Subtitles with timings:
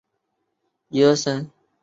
[0.87, 1.51] 母汪氏。